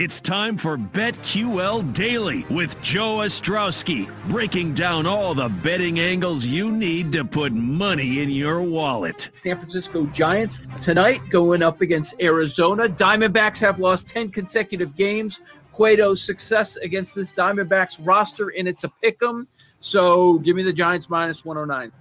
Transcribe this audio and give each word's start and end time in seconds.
It's 0.00 0.18
time 0.18 0.56
for 0.56 0.78
BetQL 0.78 1.92
Daily 1.92 2.46
with 2.48 2.80
Joe 2.80 3.18
Ostrowski, 3.18 4.08
breaking 4.30 4.72
down 4.72 5.04
all 5.04 5.34
the 5.34 5.50
betting 5.50 6.00
angles 6.00 6.46
you 6.46 6.72
need 6.72 7.12
to 7.12 7.22
put 7.22 7.52
money 7.52 8.22
in 8.22 8.30
your 8.30 8.62
wallet. 8.62 9.28
San 9.30 9.58
Francisco 9.58 10.06
Giants 10.06 10.58
tonight 10.80 11.20
going 11.28 11.62
up 11.62 11.82
against 11.82 12.14
Arizona. 12.18 12.88
Diamondbacks 12.88 13.58
have 13.58 13.78
lost 13.78 14.08
10 14.08 14.30
consecutive 14.30 14.96
games. 14.96 15.40
Cueto's 15.74 16.22
success 16.22 16.76
against 16.76 17.14
this 17.14 17.34
Diamondbacks 17.34 17.98
roster, 18.00 18.54
and 18.56 18.66
it's 18.66 18.84
a 18.84 18.88
pick 19.02 19.22
'em. 19.22 19.46
So 19.80 20.38
give 20.38 20.56
me 20.56 20.62
the 20.62 20.72
Giants 20.72 21.10
minus 21.10 21.44
109. 21.44 21.92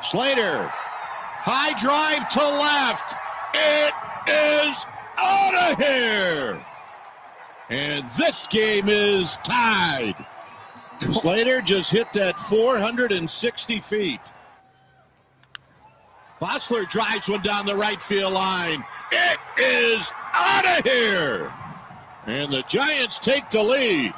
Slater, 0.00 0.72
high 0.72 1.78
drive 1.78 2.26
to 2.30 2.40
left. 2.40 3.14
It 3.52 3.92
is 4.26 4.86
out 5.18 5.72
of 5.72 5.78
here. 5.78 6.64
And 7.70 8.04
this 8.18 8.46
game 8.46 8.84
is 8.86 9.38
tied. 9.38 10.14
Slater 11.00 11.60
just 11.60 11.90
hit 11.90 12.12
that 12.12 12.38
460 12.38 13.80
feet. 13.80 14.20
Bossler 16.40 16.88
drives 16.88 17.28
one 17.28 17.40
down 17.40 17.64
the 17.64 17.74
right 17.74 18.00
field 18.00 18.32
line. 18.32 18.84
It 19.10 19.38
is 19.58 20.12
out 20.34 20.78
of 20.78 20.90
here. 20.90 21.52
And 22.26 22.50
the 22.50 22.62
Giants 22.68 23.18
take 23.18 23.48
the 23.50 23.62
lead. 23.62 24.12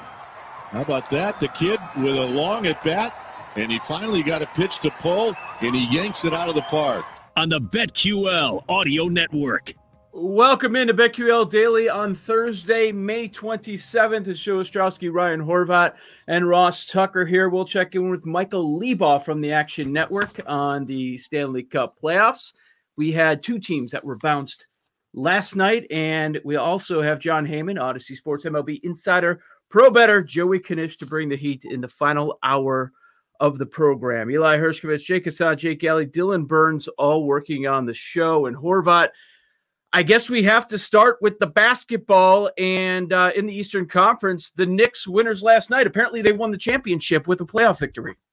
How 0.71 0.83
about 0.83 1.11
that? 1.11 1.39
The 1.39 1.49
kid 1.49 1.79
with 1.97 2.17
a 2.17 2.27
long 2.27 2.67
at 2.67 2.83
bat, 2.83 3.15
and 3.57 3.71
he 3.71 3.79
finally 3.79 4.23
got 4.23 4.43
a 4.43 4.47
pitch 4.47 4.81
to 4.81 4.91
pull, 4.99 5.35
and 5.61 5.75
he 5.75 5.95
yanks 5.95 6.25
it 6.25 6.33
out 6.33 6.49
of 6.49 6.55
the 6.55 6.63
park. 6.63 7.05
On 7.37 7.49
the 7.49 7.61
BetQL 7.61 8.65
Audio 8.69 9.09
Network. 9.09 9.75
Welcome 10.19 10.77
into 10.77 10.95
BetQL 10.95 11.51
Daily 11.51 11.91
on 11.91 12.15
Thursday, 12.15 12.91
May 12.91 13.29
27th. 13.29 14.27
It's 14.27 14.41
Joe 14.41 14.61
Ostrowski, 14.61 15.13
Ryan 15.13 15.43
Horvat, 15.43 15.93
and 16.27 16.49
Ross 16.49 16.87
Tucker 16.87 17.27
here. 17.27 17.51
We'll 17.51 17.67
check 17.67 17.95
in 17.95 18.09
with 18.09 18.25
Michael 18.25 18.81
Leboff 18.81 19.27
from 19.27 19.43
the 19.43 19.53
Action 19.53 19.93
Network 19.93 20.41
on 20.47 20.87
the 20.87 21.19
Stanley 21.19 21.65
Cup 21.65 21.99
playoffs. 22.03 22.55
We 22.97 23.13
had 23.13 23.43
two 23.43 23.59
teams 23.59 23.91
that 23.91 24.07
were 24.07 24.17
bounced 24.17 24.69
last 25.13 25.55
night, 25.55 25.87
and 25.91 26.41
we 26.47 26.57
also 26.57 27.03
have 27.03 27.21
Jon 27.21 27.47
Heyman, 27.47 27.79
Audacy 27.79 28.17
Sports 28.17 28.47
MLB 28.47 28.81
Insider, 28.85 29.43
Pro 29.69 29.91
Better, 29.91 30.23
Joey 30.23 30.61
Knish 30.61 30.97
to 30.97 31.05
bring 31.05 31.29
the 31.29 31.37
heat 31.37 31.67
in 31.67 31.83
the 31.83 31.89
final 31.89 32.39
hour 32.43 32.91
of 33.39 33.59
the 33.59 33.67
program. 33.67 34.31
Eli 34.31 34.57
Hershkovich, 34.57 35.05
Jake 35.05 35.27
Hassan, 35.27 35.59
Jake 35.59 35.85
Alley, 35.85 36.07
Dylan 36.07 36.47
Burns, 36.47 36.89
all 36.97 37.25
working 37.25 37.67
on 37.67 37.85
the 37.85 37.93
show, 37.93 38.47
and 38.47 38.57
Horvat– 38.57 39.11
I 39.93 40.03
guess 40.03 40.29
we 40.29 40.43
have 40.43 40.67
to 40.69 40.79
start 40.79 41.19
with 41.23 41.39
the 41.39 41.47
basketball 41.47 42.51
and 42.59 43.13
uh, 43.13 43.31
in 43.35 43.47
the 43.47 43.55
Eastern 43.55 43.87
Conference, 43.87 44.51
the 44.57 44.67
Knicks 44.67 45.07
winners 45.07 45.43
last 45.43 45.71
night. 45.71 45.87
Apparently, 45.87 46.23
they 46.23 46.33
won 46.33 46.51
the 46.51 46.59
championship 46.59 47.27
with 47.27 47.41
a 47.41 47.45
playoff 47.45 47.79
victory. 47.79 48.17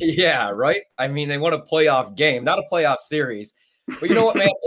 Yeah, 0.00 0.50
right. 0.50 0.82
I 0.98 1.08
mean, 1.08 1.30
they 1.30 1.38
won 1.38 1.54
a 1.54 1.62
playoff 1.62 2.14
game, 2.14 2.44
not 2.44 2.58
a 2.58 2.62
playoff 2.70 2.98
series. 2.98 3.54
But 4.00 4.10
you 4.10 4.14
know 4.14 4.26
what, 4.26 4.36
man? 4.36 4.50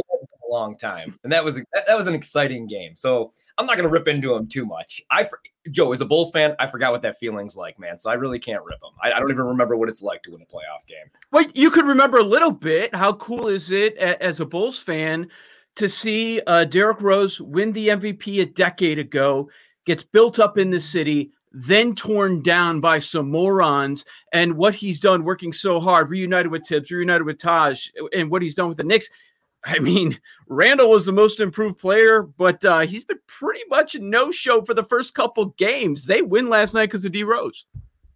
A 0.43 0.51
long 0.51 0.75
time, 0.75 1.17
and 1.23 1.31
that 1.31 1.45
was 1.45 1.55
that, 1.55 1.85
that 1.87 1.95
was 1.95 2.07
an 2.07 2.15
exciting 2.15 2.67
game. 2.67 2.95
So 2.95 3.31
I'm 3.57 3.65
not 3.65 3.77
going 3.77 3.87
to 3.87 3.93
rip 3.93 4.07
into 4.09 4.33
them 4.33 4.47
too 4.47 4.65
much. 4.65 5.01
I 5.09 5.25
Joe, 5.69 5.91
is 5.91 6.01
a 6.01 6.05
Bulls 6.05 6.31
fan, 6.31 6.55
I 6.59 6.67
forgot 6.67 6.91
what 6.91 7.03
that 7.03 7.19
feeling's 7.19 7.55
like, 7.55 7.79
man. 7.79 7.97
So 7.97 8.09
I 8.09 8.15
really 8.15 8.39
can't 8.39 8.63
rip 8.63 8.79
them. 8.81 8.91
I, 9.01 9.11
I 9.11 9.19
don't 9.19 9.29
even 9.29 9.45
remember 9.45 9.77
what 9.77 9.87
it's 9.87 10.01
like 10.01 10.23
to 10.23 10.31
win 10.31 10.41
a 10.41 10.45
playoff 10.45 10.85
game. 10.87 11.05
Well, 11.31 11.45
you 11.53 11.69
could 11.69 11.85
remember 11.85 12.17
a 12.17 12.23
little 12.23 12.51
bit. 12.51 12.93
How 12.95 13.13
cool 13.13 13.47
is 13.47 13.69
it 13.69 13.95
as 13.97 14.39
a 14.39 14.45
Bulls 14.45 14.79
fan? 14.79 15.29
To 15.77 15.87
see 15.87 16.41
uh, 16.47 16.65
Derrick 16.65 17.01
Rose 17.01 17.39
win 17.39 17.71
the 17.71 17.89
MVP 17.89 18.41
a 18.41 18.45
decade 18.45 18.99
ago, 18.99 19.49
gets 19.85 20.03
built 20.03 20.37
up 20.37 20.57
in 20.57 20.69
the 20.69 20.81
city, 20.81 21.31
then 21.51 21.95
torn 21.95 22.43
down 22.43 22.81
by 22.81 22.99
some 22.99 23.29
morons, 23.29 24.05
and 24.31 24.55
what 24.57 24.75
he's 24.75 24.99
done 24.99 25.23
working 25.23 25.53
so 25.53 25.79
hard, 25.79 26.09
reunited 26.09 26.51
with 26.51 26.65
Thibs, 26.65 26.91
reunited 26.91 27.25
with 27.25 27.39
Taj, 27.39 27.87
and 28.13 28.29
what 28.29 28.41
he's 28.41 28.55
done 28.55 28.69
with 28.69 28.77
the 28.77 28.83
Knicks. 28.83 29.09
I 29.63 29.79
mean, 29.79 30.19
Randle 30.47 30.89
was 30.89 31.05
the 31.05 31.11
most 31.11 31.39
improved 31.39 31.79
player, 31.79 32.23
but 32.23 32.63
uh, 32.65 32.79
he's 32.79 33.05
been 33.05 33.19
pretty 33.27 33.61
much 33.69 33.95
no 33.95 34.31
show 34.31 34.63
for 34.63 34.73
the 34.73 34.83
first 34.83 35.13
couple 35.13 35.45
games. 35.57 36.05
They 36.05 36.21
win 36.21 36.49
last 36.49 36.73
night 36.73 36.87
because 36.87 37.05
of 37.05 37.11
D 37.11 37.23
Rose. 37.23 37.65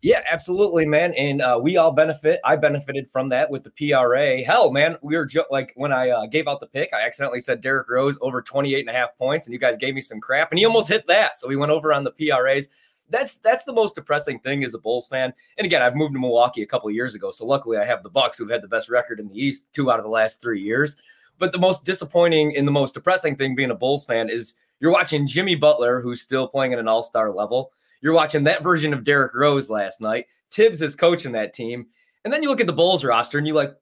Yeah, 0.02 0.22
absolutely, 0.32 0.86
man. 0.86 1.14
And 1.14 1.42
uh, 1.42 1.60
we 1.62 1.78
all 1.78 1.92
benefit. 1.92 2.40
I 2.46 2.56
benefited 2.58 3.10
from 3.10 3.30
that 3.30 3.50
with 3.50 3.64
the 3.64 3.72
PRA. 3.72 4.44
Hell, 4.44 4.72
man, 4.72 4.98
we 5.02 5.18
were 5.18 5.26
jo- 5.26 5.46
like 5.50 5.74
when 5.76 5.92
I 5.92 6.10
uh, 6.10 6.26
gave 6.28 6.48
out 6.48 6.60
the 6.60 6.68
pick, 6.68 6.94
I 6.94 7.06
accidentally 7.06 7.40
said 7.40 7.62
Derrick 7.62 7.90
Rose 7.90 8.18
over 8.22 8.42
28 8.42 8.82
and 8.82 8.90
a 8.90 8.94
half 8.94 9.18
points, 9.18 9.48
and 9.48 9.54
you 9.54 9.60
guys 9.60 9.78
gave 9.78 9.96
me 9.96 10.02
some 10.02 10.20
crap, 10.20 10.52
and 10.52 10.60
he 10.60 10.66
almost 10.66 10.90
hit 10.90 11.08
that. 11.08 11.38
So 11.38 11.48
we 11.48 11.56
went 11.56 11.72
over 11.72 11.92
on 11.92 12.04
the 12.04 12.12
PRAs. 12.12 12.70
That's 13.10 13.38
that's 13.38 13.64
the 13.64 13.74
most 13.74 13.96
depressing 13.96 14.40
thing 14.40 14.64
as 14.64 14.74
a 14.74 14.80
Bulls 14.80 15.08
fan. 15.08 15.34
And 15.58 15.66
again, 15.66 15.82
I've 15.82 15.96
moved 15.96 16.14
to 16.14 16.20
Milwaukee 16.20 16.62
a 16.62 16.68
couple 16.68 16.90
years 16.92 17.16
ago, 17.16 17.32
so 17.32 17.46
luckily 17.46 17.78
I 17.78 17.86
have 17.86 18.04
the 18.04 18.10
Bucks 18.10 18.38
who've 18.38 18.50
had 18.50 18.62
the 18.62 18.68
best 18.68 18.90
record 18.90 19.20
in 19.20 19.28
the 19.28 19.40
East 19.40 19.68
two 19.74 19.92
out 19.92 20.00
of 20.00 20.04
the 20.04 20.10
last 20.10 20.42
three 20.42 20.62
years. 20.62 20.96
But 21.38 21.52
the 21.52 21.60
most 21.60 21.84
disappointing 21.86 22.56
and 22.56 22.68
the 22.68 22.72
most 22.72 22.94
depressing 22.94 23.36
thing 23.36 23.56
being 23.56 23.72
a 23.72 23.76
Bulls 23.76 24.06
fan 24.06 24.30
is 24.30 24.54
you're 24.80 24.92
watching 24.92 25.28
Jimmy 25.28 25.56
Butler, 25.56 26.02
who's 26.02 26.22
still 26.22 26.48
playing 26.48 26.74
at 26.74 26.80
an 26.80 26.88
All 26.88 27.04
Star 27.04 27.32
level 27.32 27.72
you're 28.02 28.14
watching 28.14 28.44
that 28.46 28.64
version 28.64 28.94
of 28.94 29.04
Derrick 29.04 29.34
Rose 29.34 29.70
last 29.70 30.02
night. 30.02 30.26
Thibs 30.52 30.82
is 30.82 30.96
coaching 30.96 31.34
that 31.34 31.54
team. 31.54 31.88
And 32.24 32.34
then 32.34 32.42
you 32.42 32.50
look 32.50 32.62
at 32.62 32.68
the 32.68 32.74
Bulls 32.74 33.04
roster 33.04 33.38
and 33.38 33.46
you 33.46 33.54
like, 33.54 33.74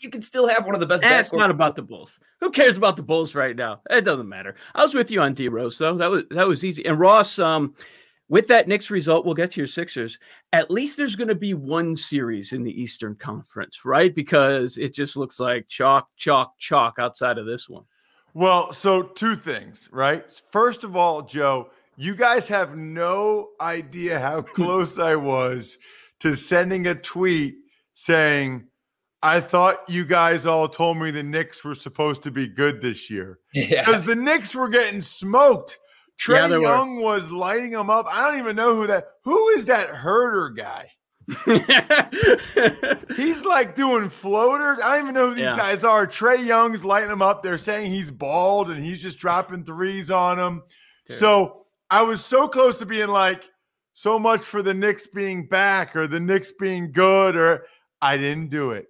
you 0.00 0.10
can 0.10 0.20
still 0.20 0.46
have 0.46 0.64
one 0.64 0.74
of 0.74 0.80
the 0.80 0.86
best. 0.86 1.04
Eh, 1.04 1.18
it's 1.18 1.32
not 1.32 1.50
about 1.50 1.76
the 1.76 1.82
Bulls. 1.82 2.18
Who 2.40 2.50
cares 2.50 2.76
about 2.76 2.96
the 2.96 3.02
Bulls 3.02 3.34
right 3.34 3.56
now? 3.56 3.80
It 3.90 4.04
doesn't 4.04 4.28
matter. 4.28 4.54
I 4.74 4.82
was 4.82 4.94
with 4.94 5.10
you 5.10 5.20
on 5.20 5.34
D 5.34 5.48
Rose 5.48 5.76
though. 5.78 5.96
That 5.96 6.10
was 6.10 6.24
that 6.30 6.46
was 6.46 6.64
easy. 6.64 6.86
And 6.86 6.98
Ross, 6.98 7.38
um, 7.38 7.74
with 8.28 8.46
that 8.46 8.68
Knicks 8.68 8.90
result, 8.90 9.26
we'll 9.26 9.34
get 9.34 9.50
to 9.52 9.60
your 9.60 9.66
Sixers. 9.66 10.18
At 10.52 10.70
least 10.70 10.96
there's 10.96 11.16
going 11.16 11.28
to 11.28 11.34
be 11.34 11.54
one 11.54 11.94
series 11.96 12.52
in 12.52 12.62
the 12.62 12.80
Eastern 12.80 13.14
Conference, 13.16 13.84
right? 13.84 14.14
Because 14.14 14.78
it 14.78 14.94
just 14.94 15.16
looks 15.16 15.38
like 15.38 15.68
chalk, 15.68 16.08
chalk, 16.16 16.56
chalk 16.58 16.94
outside 16.98 17.38
of 17.38 17.46
this 17.46 17.68
one. 17.68 17.84
Well, 18.34 18.72
so 18.72 19.02
two 19.02 19.36
things, 19.36 19.88
right? 19.92 20.24
First 20.50 20.84
of 20.84 20.96
all, 20.96 21.22
Joe, 21.22 21.70
you 21.96 22.14
guys 22.14 22.48
have 22.48 22.76
no 22.76 23.50
idea 23.60 24.18
how 24.18 24.42
close 24.42 24.98
I 24.98 25.16
was 25.16 25.78
to 26.20 26.34
sending 26.34 26.86
a 26.86 26.94
tweet 26.94 27.56
saying, 27.92 28.66
I 29.22 29.40
thought 29.40 29.88
you 29.88 30.04
guys 30.04 30.46
all 30.46 30.68
told 30.68 30.98
me 30.98 31.10
the 31.10 31.22
Knicks 31.22 31.62
were 31.62 31.76
supposed 31.76 32.22
to 32.24 32.30
be 32.30 32.48
good 32.48 32.82
this 32.82 33.08
year. 33.08 33.38
Yeah. 33.54 33.84
Because 33.84 34.02
the 34.02 34.16
Knicks 34.16 34.54
were 34.54 34.68
getting 34.68 35.00
smoked. 35.00 35.78
Trae 36.20 36.50
yeah, 36.50 36.58
Young 36.58 36.96
were. 36.96 37.02
was 37.02 37.30
lighting 37.30 37.70
them 37.70 37.88
up. 37.88 38.06
I 38.08 38.28
don't 38.28 38.38
even 38.38 38.56
know 38.56 38.74
who 38.74 38.86
that 38.88 39.06
who 39.24 39.48
is 39.50 39.64
that 39.66 39.88
Huerter 39.88 40.56
guy? 40.56 40.90
he's 43.16 43.44
like 43.44 43.76
doing 43.76 44.08
floaters. 44.10 44.78
I 44.82 44.96
don't 44.96 45.04
even 45.04 45.14
know 45.14 45.28
who 45.28 45.34
these 45.34 45.44
yeah. 45.44 45.56
guys 45.56 45.84
are. 45.84 46.06
Trae 46.06 46.44
Young's 46.44 46.84
lighting 46.84 47.08
them 47.08 47.22
up. 47.22 47.42
They're 47.42 47.58
saying 47.58 47.90
he's 47.90 48.10
bald 48.10 48.70
and 48.70 48.82
he's 48.82 49.00
just 49.00 49.18
dropping 49.18 49.64
threes 49.64 50.10
on 50.10 50.36
them. 50.36 50.62
Dude. 51.06 51.16
So 51.16 51.61
I 51.92 52.00
was 52.00 52.24
so 52.24 52.48
close 52.48 52.78
to 52.78 52.86
being 52.86 53.08
like, 53.08 53.44
so 53.92 54.18
much 54.18 54.40
for 54.40 54.62
the 54.62 54.72
Knicks 54.72 55.06
being 55.06 55.46
back 55.46 55.94
or 55.94 56.06
the 56.06 56.18
Knicks 56.18 56.50
being 56.58 56.90
good, 56.90 57.36
or 57.36 57.66
I 58.00 58.16
didn't 58.16 58.48
do 58.48 58.70
it, 58.70 58.86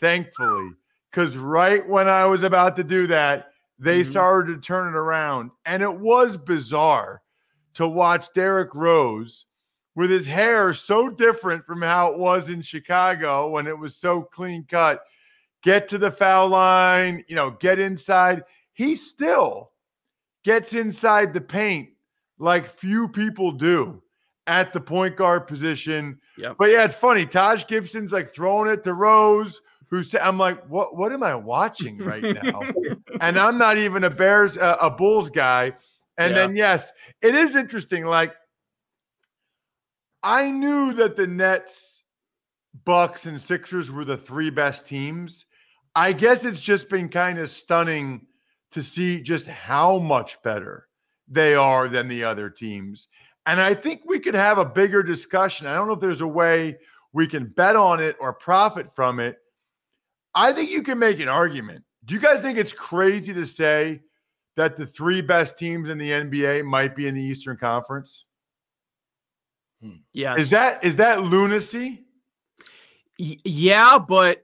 thankfully. 0.00 0.70
Because 1.10 1.36
right 1.36 1.84
when 1.88 2.06
I 2.06 2.26
was 2.26 2.44
about 2.44 2.76
to 2.76 2.84
do 2.84 3.08
that, 3.08 3.48
they 3.80 4.02
mm-hmm. 4.02 4.10
started 4.12 4.54
to 4.54 4.60
turn 4.60 4.94
it 4.94 4.96
around. 4.96 5.50
And 5.66 5.82
it 5.82 5.92
was 5.92 6.36
bizarre 6.36 7.22
to 7.74 7.88
watch 7.88 8.32
Derrick 8.34 8.72
Rose 8.72 9.46
with 9.96 10.10
his 10.10 10.24
hair 10.24 10.74
so 10.74 11.10
different 11.10 11.66
from 11.66 11.82
how 11.82 12.12
it 12.12 12.18
was 12.20 12.50
in 12.50 12.62
Chicago 12.62 13.50
when 13.50 13.66
it 13.66 13.76
was 13.76 13.96
so 13.96 14.22
clean 14.22 14.64
cut. 14.70 15.02
Get 15.64 15.88
to 15.88 15.98
the 15.98 16.12
foul 16.12 16.50
line, 16.50 17.24
you 17.26 17.34
know, 17.34 17.50
get 17.50 17.80
inside. 17.80 18.44
He 18.74 18.94
still 18.94 19.72
gets 20.44 20.74
inside 20.74 21.34
the 21.34 21.40
paint 21.40 21.88
like 22.38 22.68
few 22.68 23.08
people 23.08 23.52
do 23.52 24.02
at 24.46 24.72
the 24.72 24.80
point 24.80 25.16
guard 25.16 25.46
position. 25.46 26.18
Yep. 26.38 26.56
But 26.58 26.70
yeah, 26.70 26.84
it's 26.84 26.94
funny. 26.94 27.26
Taj 27.26 27.66
Gibson's 27.66 28.12
like 28.12 28.32
throwing 28.34 28.70
it 28.70 28.84
to 28.84 28.94
Rose, 28.94 29.60
who's 29.88 30.14
I'm 30.14 30.38
like, 30.38 30.64
what 30.66 30.96
what 30.96 31.12
am 31.12 31.22
I 31.22 31.34
watching 31.34 31.98
right 31.98 32.22
now? 32.22 32.62
and 33.20 33.38
I'm 33.38 33.58
not 33.58 33.78
even 33.78 34.04
a 34.04 34.10
Bears 34.10 34.56
uh, 34.58 34.76
a 34.80 34.90
Bulls 34.90 35.30
guy. 35.30 35.72
And 36.18 36.34
Yeah. 36.34 36.46
then 36.46 36.56
yes, 36.56 36.92
it 37.22 37.34
is 37.34 37.56
interesting. 37.56 38.04
Like 38.04 38.34
I 40.22 40.50
knew 40.50 40.94
that 40.94 41.16
the 41.16 41.26
Nets, 41.26 42.02
Bucks, 42.84 43.26
and 43.26 43.40
Sixers 43.40 43.90
were 43.90 44.04
the 44.04 44.16
three 44.16 44.50
best 44.50 44.86
teams. 44.86 45.46
I 45.94 46.12
guess 46.12 46.44
it's 46.44 46.60
just 46.60 46.88
been 46.88 47.08
kind 47.08 47.38
of 47.38 47.50
stunning 47.50 48.26
to 48.72 48.82
see 48.82 49.20
just 49.20 49.46
how 49.46 49.98
much 49.98 50.42
better 50.42 50.88
they 51.28 51.54
are 51.54 51.88
than 51.88 52.08
the 52.08 52.24
other 52.24 52.50
teams. 52.50 53.08
And 53.46 53.60
I 53.60 53.74
think 53.74 54.02
we 54.06 54.18
could 54.20 54.34
have 54.34 54.58
a 54.58 54.64
bigger 54.64 55.02
discussion. 55.02 55.66
I 55.66 55.74
don't 55.74 55.86
know 55.86 55.94
if 55.94 56.00
there's 56.00 56.20
a 56.22 56.26
way 56.26 56.78
we 57.12 57.26
can 57.26 57.46
bet 57.46 57.76
on 57.76 58.00
it 58.02 58.16
or 58.20 58.32
profit 58.32 58.88
from 58.94 59.20
it. 59.20 59.38
I 60.34 60.52
think 60.52 60.70
you 60.70 60.82
can 60.82 60.98
make 60.98 61.20
an 61.20 61.28
argument. 61.28 61.84
Do 62.06 62.14
you 62.14 62.20
guys 62.20 62.40
think 62.40 62.58
it's 62.58 62.72
crazy 62.72 63.32
to 63.34 63.46
say 63.46 64.00
that 64.56 64.76
the 64.76 64.86
three 64.86 65.20
best 65.20 65.56
teams 65.56 65.90
in 65.90 65.98
the 65.98 66.10
NBA 66.10 66.64
might 66.64 66.96
be 66.96 67.06
in 67.06 67.14
the 67.14 67.22
Eastern 67.22 67.56
Conference? 67.56 68.24
Hmm. 69.82 69.96
Yeah. 70.12 70.36
Is 70.36 70.50
that 70.50 70.82
is 70.84 70.96
that 70.96 71.22
lunacy? 71.22 72.04
Y- 73.18 73.36
yeah, 73.44 73.98
but 73.98 74.42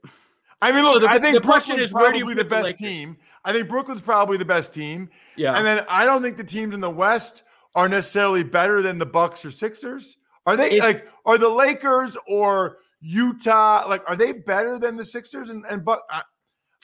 I 0.62 0.72
mean, 0.72 0.84
So 0.84 0.98
the- 1.00 1.08
I 1.08 1.18
think 1.18 1.34
the 1.34 1.40
question 1.40 1.76
Brooklyn's 1.76 1.90
is, 1.90 1.94
where 1.94 2.12
do 2.12 2.18
you 2.18 2.24
probably 2.24 2.34
the 2.34 2.44
put 2.44 2.48
the 2.50 2.54
best 2.54 2.64
Lakers? 2.64 2.80
team. 2.80 3.16
I 3.44 3.52
think 3.52 3.68
Brooklyn's 3.68 4.00
probably 4.00 4.36
the 4.36 4.44
best 4.44 4.74
team. 4.74 5.08
yeah. 5.36 5.54
And 5.56 5.64
then 5.64 5.84
I 5.88 6.04
don't 6.04 6.22
think 6.22 6.36
the 6.36 6.44
teams 6.44 6.74
in 6.74 6.80
the 6.80 6.90
West 6.90 7.42
are 7.74 7.88
necessarily 7.88 8.42
better 8.42 8.82
than 8.82 8.98
the 8.98 9.06
Bucks 9.06 9.44
or 9.44 9.50
Sixers. 9.50 10.16
Are 10.46 10.56
they 10.56 10.72
If- 10.72 10.82
like 10.82 11.06
are 11.24 11.38
the 11.38 11.48
Lakers 11.48 12.16
or 12.26 12.78
Utah 13.00 13.86
like 13.88 14.02
are 14.08 14.16
they 14.16 14.32
better 14.32 14.78
than 14.78 14.96
the 14.96 15.04
Sixers 15.04 15.50
and, 15.50 15.64
and 15.68 15.84
Buck? 15.84 16.02
I, 16.10 16.22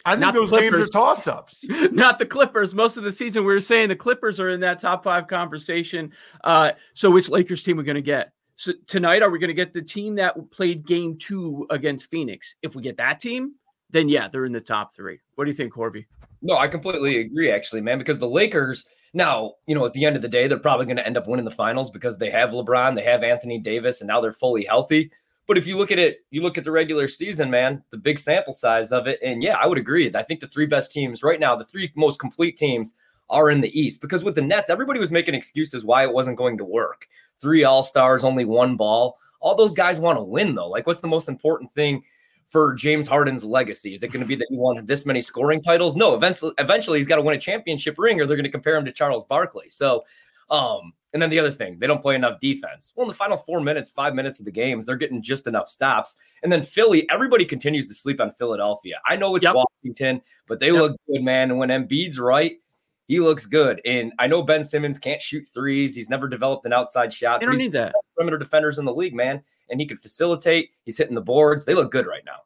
I 0.05 0.15
think 0.17 0.35
those 0.35 0.53
games 0.53 0.77
are 0.77 0.87
toss 0.87 1.27
ups. 1.27 1.65
not 1.91 2.19
the 2.21 2.27
Clippers. 2.27 2.75
Most 2.75 2.97
of 2.97 3.03
the 3.03 3.11
season, 3.11 3.45
we 3.45 3.53
were 3.53 3.61
saying 3.61 3.89
the 3.89 3.97
Clippers 3.97 4.39
are 4.39 4.51
in 4.51 4.61
that 4.61 4.79
top 4.79 5.03
five 5.03 5.27
conversation. 5.27 6.13
Uh, 6.45 6.73
so, 6.95 7.11
which 7.11 7.29
Lakers 7.29 7.65
team 7.65 7.81
are 7.81 7.83
going 7.83 7.97
to 7.97 8.03
get? 8.03 8.33
So 8.55 8.73
tonight, 8.87 9.23
are 9.23 9.31
we 9.31 9.41
going 9.41 9.49
to 9.49 9.55
get 9.55 9.75
the 9.75 9.83
team 9.83 10.15
that 10.15 10.51
played 10.53 10.87
Game 10.87 11.19
Two 11.19 11.67
against 11.71 12.09
Phoenix? 12.09 12.55
If 12.63 12.77
we 12.77 12.83
get 12.83 12.97
that 12.99 13.19
team, 13.19 13.55
then 13.91 14.09
yeah, 14.09 14.29
they're 14.29 14.45
in 14.45 14.53
the 14.53 14.61
top 14.61 14.95
three. 14.95 15.19
What 15.35 15.45
do 15.45 15.51
you 15.51 15.57
think, 15.57 15.73
Corby? 15.73 16.07
No, 16.47 16.57
I 16.57 16.69
completely 16.69 17.19
agree, 17.19 17.51
actually, 17.51 17.81
man, 17.81 17.99
because 17.99 18.19
the 18.19 18.29
Lakers, 18.29 18.87
now, 19.13 19.55
you 19.67 19.75
know, 19.75 19.85
at 19.85 19.95
the 19.95 20.05
end 20.05 20.15
of 20.15 20.23
the 20.23 20.29
day, 20.29 20.47
they're 20.47 20.61
probably 20.61 20.87
going 20.87 20.97
to 20.97 21.05
end 21.05 21.17
up 21.17 21.27
winning 21.27 21.45
the 21.45 21.51
finals 21.51 21.91
because 21.91 22.19
they 22.19 22.31
have 22.31 22.51
LeBron, 22.51 22.95
they 22.95 23.03
have 23.03 23.25
Anthony 23.25 23.59
Davis, 23.59 24.01
and 24.01 24.07
now 24.07 24.21
they're 24.21 24.33
fully 24.33 24.65
healthy. 24.65 25.11
But 25.49 25.59
if 25.59 25.67
you 25.67 25.77
look 25.77 25.91
at 25.91 25.99
it, 25.99 26.19
you 26.31 26.43
look 26.43 26.57
at 26.57 26.63
the 26.63 26.71
regular 26.71 27.09
season, 27.09 27.51
man, 27.51 27.83
the 27.91 27.97
big 27.97 28.21
sample 28.21 28.53
size 28.53 28.93
of 28.93 29.09
it. 29.09 29.19
And 29.25 29.43
yeah, 29.43 29.57
I 29.61 29.67
would 29.67 29.77
agree. 29.77 30.09
I 30.15 30.23
think 30.23 30.39
the 30.39 30.47
three 30.47 30.67
best 30.67 30.93
teams 30.93 31.25
right 31.25 31.41
now, 31.41 31.57
the 31.57 31.65
three 31.65 31.91
most 31.97 32.21
complete 32.21 32.57
teams 32.57 32.95
are 33.29 33.51
in 33.51 33.61
the 33.61 33.77
East 33.81 34.01
because 34.01 34.23
with 34.23 34.37
the 34.37 34.43
Nets, 34.43 34.71
everybody 34.71 35.01
was 35.01 35.11
making 35.11 35.35
excuses 35.35 35.85
why 35.85 36.05
it 36.05 36.13
wasn't 36.13 36.39
going 36.39 36.59
to 36.59 36.65
work. 36.65 37.09
Three 37.41 37.65
All 37.65 37.83
Stars, 37.83 38.23
only 38.23 38.45
one 38.45 38.77
ball. 38.77 39.19
All 39.41 39.57
those 39.57 39.75
guys 39.75 39.99
want 39.99 40.17
to 40.17 40.23
win, 40.23 40.55
though. 40.55 40.69
Like, 40.69 40.87
what's 40.87 41.01
the 41.01 41.09
most 41.09 41.29
important 41.29 41.75
thing 41.75 42.05
for 42.49 42.75
James 42.75 43.09
Harden's 43.09 43.45
legacy? 43.45 43.95
Is 43.95 44.03
it 44.03 44.09
going 44.09 44.23
to 44.23 44.27
be 44.27 44.37
that 44.37 44.47
he 44.51 44.57
won 44.57 44.85
this 44.87 45.07
many 45.07 45.21
scoring 45.21 45.61
titles? 45.61 45.97
No, 45.97 46.15
eventually, 46.15 46.53
eventually 46.59 46.99
he's 46.99 47.07
got 47.07 47.17
to 47.17 47.23
win 47.23 47.37
a 47.37 47.41
championship 47.41 47.97
ring, 47.99 48.21
or 48.21 48.27
they're 48.27 48.37
going 48.37 48.45
to 48.45 48.51
compare 48.51 48.77
him 48.77 48.85
to 48.85 48.93
Charles 48.93 49.25
Barkley. 49.25 49.69
So, 49.69 50.05
um, 50.51 50.93
and 51.13 51.23
then 51.23 51.31
the 51.31 51.39
other 51.39 51.51
thing, 51.51 51.79
they 51.79 51.87
don't 51.87 52.03
play 52.03 52.15
enough 52.15 52.41
defense. 52.41 52.93
Well, 52.95 53.05
in 53.05 53.09
the 53.09 53.15
final 53.15 53.37
four 53.37 53.61
minutes, 53.61 53.91
five 53.91 54.15
minutes 54.15 54.39
of 54.39 54.45
the 54.45 54.51
games, 54.51 54.87
they're 54.87 54.97
getting 54.97 55.23
just 55.23 55.47
enough 55.47 55.67
stops. 55.67 56.17
And 56.43 56.53
then 56.53 56.63
Philly, 56.63 57.09
everybody 57.11 57.45
continues 57.45 57.87
to 57.89 57.95
sleep 57.95 58.21
on 58.21 58.31
Philadelphia. 58.31 59.01
I 59.07 59.17
know 59.17 59.35
it's 59.35 59.45
Yep. 59.45 59.55
Washington, 59.55 60.21
but 60.47 60.61
they 60.61 60.67
Yep. 60.71 60.75
look 60.75 61.01
good, 61.09 61.23
man. 61.23 61.51
And 61.51 61.59
when 61.59 61.71
Embiid's 61.71 62.19
right, 62.19 62.59
he 63.07 63.21
looks 63.21 63.47
good. 63.47 63.81
And 63.85 64.13
I 64.19 64.27
know 64.27 64.43
Ben 64.43 64.65
Simmons 64.65 64.99
can't 64.99 65.23
shoot 65.23 65.47
threes. 65.53 65.95
He's 65.95 66.11
never 66.11 66.29
developed 66.29 66.67
an 66.67 66.73
outside 66.73 67.13
shot. 67.13 67.41
They 67.41 67.47
don't 67.47 67.59
need 67.59 67.73
that. 67.73 67.95
perimeter 68.17 68.39
defenders 68.39 68.79
in 68.79 68.85
the 68.85 68.95
league, 68.95 69.15
man. 69.15 69.43
And 69.71 69.81
he 69.81 69.87
could 69.87 70.01
facilitate. 70.01 70.71
He's 70.85 70.99
hitting 70.99 71.15
the 71.15 71.21
boards. 71.21 71.65
They 71.65 71.75
look 71.75 71.93
good 71.93 72.07
right 72.07 72.25
now. 72.25 72.41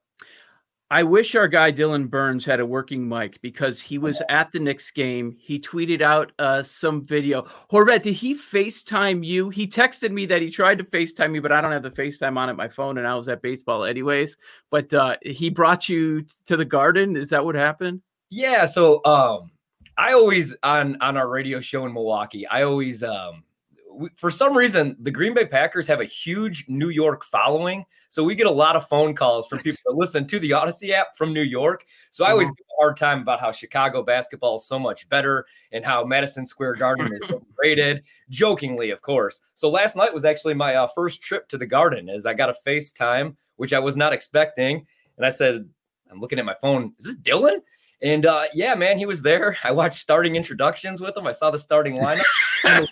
I 0.93 1.05
wish 1.05 1.37
our 1.37 1.47
guy 1.47 1.71
Dylan 1.71 2.11
Burns 2.11 2.45
had 2.45 2.59
a 2.59 2.67
working 2.67 3.09
mic 3.09 3.41
because 3.43 3.81
he 3.81 3.97
was 3.97 4.21
at 4.29 4.51
the 4.51 4.59
Knicks 4.59 4.91
game. 4.91 5.37
He 5.39 5.61
tweeted 5.61 6.03
out 6.03 6.33
uh, 6.41 6.65
some 6.65 7.07
video. 7.07 7.43
Horvat, 7.71 8.03
did 8.03 8.15
he 8.15 8.35
FaceTime 8.35 9.25
you? 9.25 9.51
He 9.51 9.69
texted 9.69 10.11
me 10.11 10.27
that 10.27 10.43
he 10.43 10.51
tried 10.51 10.79
to 10.79 10.85
FaceTime 10.85 11.31
me, 11.31 11.39
but 11.39 11.53
I 11.53 11.61
don't 11.61 11.71
have 11.71 11.85
the 11.85 11.93
FaceTime 11.93 12.37
on 12.37 12.49
at 12.49 12.57
my 12.57 12.67
phone, 12.67 12.99
and 12.99 13.07
I 13.07 13.15
was 13.15 13.29
at 13.29 13.41
baseball 13.41 13.85
anyways. 13.85 14.37
But 14.73 14.93
uh, 14.93 15.15
he 15.23 15.49
brought 15.49 15.89
you 15.89 16.25
to 16.47 16.57
the 16.57 16.65
garden. 16.65 17.17
Is 17.17 17.31
that 17.31 17.45
what 17.45 17.55
happened? 17.55 18.03
Yeah, 18.29 18.67
so 18.67 19.01
um 19.05 19.53
I 20.01 20.15
always 20.15 20.57
on 20.63 20.97
on 21.03 21.19
our 21.19 21.29
radio 21.29 21.61
show 21.61 21.85
in 21.85 21.93
Milwaukee, 21.93 22.47
I 22.47 22.63
always 22.63 23.03
um 23.03 23.45
we, 23.93 24.09
for 24.17 24.31
some 24.31 24.57
reason 24.57 24.97
the 24.99 25.11
Green 25.11 25.35
Bay 25.35 25.45
Packers 25.45 25.87
have 25.89 26.01
a 26.01 26.07
huge 26.07 26.65
New 26.69 26.89
York 26.89 27.23
following. 27.23 27.85
So 28.09 28.25
we 28.25 28.35
get 28.35 28.47
a 28.47 28.51
lot 28.51 28.77
of 28.77 28.89
phone 28.89 29.15
calls 29.15 29.47
from 29.47 29.59
people 29.59 29.79
that 29.85 29.95
listen 29.95 30.27
to 30.29 30.39
the 30.39 30.53
Audacy 30.53 30.89
app 30.91 31.17
from 31.17 31.35
New 31.35 31.43
York. 31.43 31.85
So 32.13 32.25
I 32.25 32.31
always 32.31 32.49
give 32.49 32.65
a 32.79 32.83
hard 32.83 32.97
time 32.97 33.21
about 33.21 33.41
how 33.41 33.53
Chicago 33.53 34.03
basketball 34.03 34.55
is 34.55 34.65
so 34.65 34.79
much 34.79 35.07
better 35.11 35.45
and 35.71 35.85
how 35.85 36.03
Madison 36.03 36.47
Square 36.47 36.77
Garden 36.77 37.13
is 37.13 37.23
overrated, 37.31 38.03
jokingly, 38.31 38.91
of 38.93 39.03
course. 39.03 39.43
So 39.55 39.69
last 39.69 39.97
night 39.97 40.15
was 40.15 40.25
actually 40.25 40.55
my 40.55 40.77
uh, 40.77 40.87
first 40.87 41.21
trip 41.21 41.47
to 41.49 41.59
the 41.59 41.67
Garden 41.67 42.09
as 42.09 42.25
I 42.25 42.33
got 42.33 42.49
a 42.49 42.55
FaceTime, 42.67 43.37
which 43.57 43.75
I 43.75 43.79
was 43.79 43.99
not 43.99 44.15
expecting. 44.15 44.87
And 45.19 45.27
I 45.27 45.31
said, 45.31 45.69
I'm 46.11 46.21
looking 46.21 46.39
at 46.39 46.47
my 46.47 46.57
phone. 46.63 46.95
Is 46.99 47.05
this 47.05 47.17
Dylan? 47.17 47.61
And 48.03 48.25
uh, 48.27 48.45
yeah, 48.55 48.75
man, 48.75 48.97
he 48.99 49.07
was 49.07 49.21
there. 49.23 49.57
I 49.63 49.73
watched 49.73 49.99
starting 49.99 50.37
introductions 50.37 51.01
with 51.01 51.17
him. 51.17 51.27
I 51.27 51.33
saw 51.33 51.51
the 51.51 51.59
starting 51.59 51.99
lineup. 51.99 52.25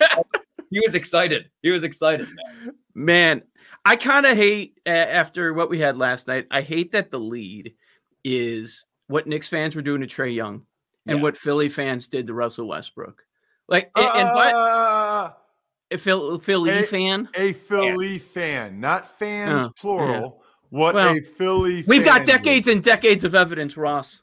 he 0.69 0.79
was 0.79 0.93
excited. 0.95 1.49
He 1.63 1.71
was 1.71 1.83
excited, 1.83 2.27
man. 2.27 2.73
Man, 2.93 3.41
I 3.85 3.95
kind 3.95 4.25
of 4.25 4.35
hate 4.37 4.77
a- 4.85 4.89
after 4.91 5.53
what 5.53 5.69
we 5.69 5.79
had 5.79 5.97
last 5.97 6.27
night. 6.27 6.45
I 6.51 6.61
hate 6.61 6.91
that 6.91 7.09
the 7.11 7.19
lead 7.19 7.73
is 8.23 8.85
what 9.07 9.25
Knicks 9.25 9.47
fans 9.49 9.75
were 9.75 9.81
doing 9.81 10.01
to 10.01 10.07
Trae 10.07 10.33
Young 10.35 10.63
and 11.07 11.17
Yeah. 11.17 11.23
what 11.23 11.37
Philly 11.37 11.69
fans 11.69 12.07
did 12.07 12.27
to 12.27 12.33
Russell 12.33 12.67
Westbrook. 12.67 13.23
Like, 13.67 13.89
and, 13.95 14.05
and 14.05 14.29
but 14.33 14.53
Uh, 14.53 15.31
a 15.91 15.97
Phil, 15.97 16.37
Philly 16.39 16.71
Hey, 16.71 16.83
fan. 16.83 17.29
a 17.35 17.53
Philly 17.53 18.19
fan, 18.19 18.79
not 18.79 19.17
fans 19.17 19.65
Oh, 19.65 19.71
plural. 19.79 20.43
What 20.69 20.93
Well, 20.93 21.15
a 21.15 21.21
Philly 21.21 21.83
We've 21.87 22.05
got 22.05 22.17
fan 22.17 22.25
did. 22.25 22.31
decades 22.33 22.67
and 22.67 22.83
decades 22.83 23.23
of 23.23 23.33
evidence, 23.33 23.75
Ross. 23.77 24.21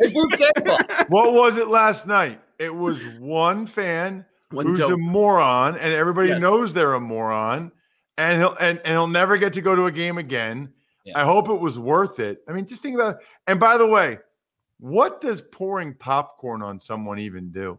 Hey, 0.00 0.08
Boot 0.12 0.34
Santa. 0.36 1.06
What 1.08 1.32
was 1.32 1.56
it 1.56 1.68
last 1.68 2.06
night? 2.06 2.40
It 2.58 2.74
was 2.74 2.98
one 3.18 3.66
fan 3.66 4.24
One 4.50 4.66
who's 4.66 4.78
a 4.80 4.96
moron, 4.96 5.76
and 5.76 5.92
everybody 5.92 6.28
Yes. 6.28 6.40
knows 6.40 6.72
they're 6.74 6.94
a 6.94 7.00
moron, 7.00 7.72
and 8.18 8.40
he'll 8.40 8.56
and, 8.60 8.78
and 8.78 8.88
he'll 8.88 9.06
never 9.08 9.36
get 9.36 9.52
to 9.54 9.60
go 9.60 9.74
to 9.74 9.86
a 9.86 9.92
game 9.92 10.18
again. 10.18 10.72
Yeah. 11.04 11.20
I 11.20 11.24
hope 11.24 11.48
it 11.48 11.60
was 11.60 11.78
worth 11.78 12.18
it. 12.20 12.42
I 12.48 12.52
mean, 12.52 12.66
just 12.66 12.82
think 12.82 12.94
about. 12.94 13.16
It. 13.16 13.20
And 13.48 13.60
by 13.60 13.76
the 13.76 13.86
way, 13.86 14.18
what 14.78 15.20
does 15.20 15.40
pouring 15.40 15.94
popcorn 15.94 16.62
on 16.62 16.80
someone 16.80 17.18
even 17.18 17.50
do? 17.50 17.78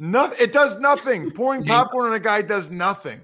No, 0.00 0.32
it 0.38 0.52
does 0.52 0.78
nothing. 0.78 1.30
Pouring 1.34 1.62
popcorn 1.62 2.06
on 2.06 2.14
a 2.14 2.18
guy 2.18 2.40
does 2.40 2.70
nothing. 2.70 3.20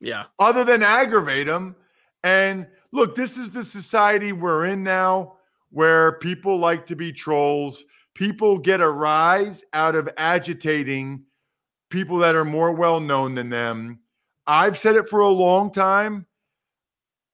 Yeah. 0.00 0.24
Other 0.38 0.64
than 0.64 0.82
aggravate 0.82 1.48
him. 1.48 1.74
And 2.22 2.68
look, 2.92 3.16
this 3.16 3.36
is 3.36 3.50
the 3.50 3.64
society 3.64 4.32
we're 4.32 4.66
in 4.66 4.84
now 4.84 5.34
where 5.70 6.12
people 6.12 6.56
like 6.56 6.86
to 6.86 6.94
be 6.94 7.12
trolls. 7.12 7.84
People 8.14 8.58
get 8.58 8.80
a 8.80 8.88
rise 8.88 9.64
out 9.72 9.96
of 9.96 10.08
agitating 10.16 11.24
people 11.90 12.18
that 12.18 12.36
are 12.36 12.44
more 12.44 12.70
well 12.70 13.00
known 13.00 13.34
than 13.34 13.50
them. 13.50 13.98
I've 14.46 14.78
said 14.78 14.94
it 14.94 15.08
for 15.08 15.20
a 15.20 15.28
long 15.28 15.72
time. 15.72 16.26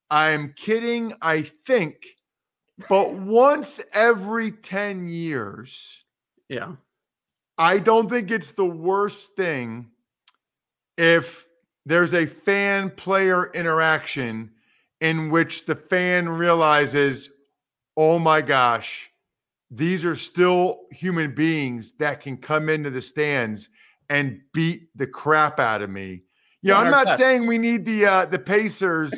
I'm 0.09 0.55
kidding, 0.57 1.13
I 1.21 1.43
think, 1.67 1.97
but 2.89 3.13
once 3.13 3.79
every 3.93 4.53
10 4.53 5.09
years. 5.09 6.03
Yeah 6.49 6.77
I 7.59 7.79
don't 7.79 8.11
think 8.11 8.31
it's 8.31 8.53
the 8.53 8.67
worst 8.67 9.35
thing 9.35 9.89
if 10.99 11.49
there's 11.87 12.15
a 12.15 12.27
fan 12.27 12.91
player 12.91 13.51
interaction 13.53 14.51
in 15.01 15.31
which 15.31 15.67
the 15.67 15.77
fan 15.77 16.29
realizes, 16.29 17.31
oh 17.97 18.19
my 18.19 18.43
gosh, 18.43 19.11
these 19.71 20.05
are 20.05 20.17
still 20.17 20.81
human 20.91 21.35
beings 21.35 21.93
that 21.99 22.21
can 22.21 22.37
come 22.37 22.69
into 22.69 22.91
the 22.91 23.01
stands 23.01 23.69
and 24.09 24.41
beat 24.53 24.89
the 24.97 25.07
crap 25.07 25.59
out 25.59 25.83
of 25.83 25.91
me. 25.91 26.23
Yeah, 26.63 26.79
I'm 26.79 26.91
not 26.91 27.07
test. 27.07 27.21
saying 27.21 27.47
we 27.47 27.59
need 27.59 27.85
the 27.85 28.07
uh, 28.07 28.27
the 28.27 28.39
Pacers 28.39 29.13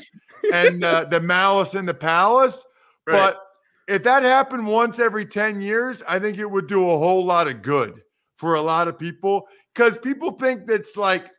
and 0.52 0.84
uh, 0.84 1.04
the 1.10 1.20
Malice 1.20 1.74
in 1.74 1.86
the 1.86 1.94
Palace, 1.94 2.64
right. 3.06 3.14
but 3.14 3.40
if 3.86 4.02
that 4.02 4.22
happened 4.22 4.66
once 4.66 4.98
every 4.98 5.24
10 5.24 5.62
years, 5.62 6.02
I 6.06 6.18
think 6.18 6.36
it 6.36 6.50
would 6.50 6.66
do 6.66 6.90
a 6.90 6.98
whole 6.98 7.24
lot 7.24 7.48
of 7.48 7.62
good 7.62 8.02
for 8.38 8.54
a 8.54 8.62
lot 8.62 8.88
of 8.88 8.98
people 8.98 9.46
because 9.74 9.98
people 9.98 10.32
think 10.32 10.66
that's 10.66 10.96
like 10.96 11.30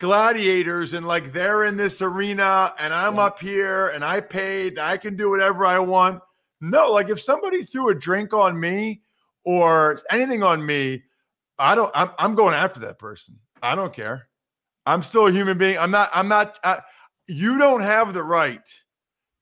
gladiators 0.00 0.94
and 0.94 1.06
like 1.06 1.32
they're 1.32 1.64
in 1.64 1.76
this 1.76 2.02
arena 2.02 2.72
and 2.78 2.92
I'm 2.92 3.16
yeah. 3.16 3.22
up 3.22 3.40
here 3.40 3.88
and 3.88 4.04
I 4.04 4.20
paid, 4.20 4.78
I 4.78 4.96
can 4.96 5.16
do 5.16 5.30
whatever 5.30 5.66
I 5.66 5.78
want. 5.78 6.20
No, 6.60 6.90
like 6.90 7.10
if 7.10 7.20
somebody 7.20 7.64
threw 7.64 7.90
a 7.90 7.94
drink 7.94 8.32
on 8.32 8.58
me 8.58 9.02
or 9.44 10.00
anything 10.10 10.42
on 10.42 10.64
me, 10.64 11.02
I 11.58 11.74
don't, 11.74 11.90
I'm, 11.94 12.10
I'm 12.18 12.34
going 12.34 12.54
after 12.54 12.80
that 12.80 12.98
person. 12.98 13.38
I 13.62 13.74
don't 13.74 13.92
care. 13.92 14.28
I'm 14.86 15.02
still 15.02 15.26
a 15.28 15.32
human 15.32 15.58
being. 15.58 15.78
I'm 15.78 15.90
not, 15.90 16.10
I'm 16.12 16.28
not, 16.28 16.58
I, 16.64 16.80
you 17.26 17.58
don't 17.58 17.80
have 17.80 18.12
the 18.12 18.22
right 18.22 18.62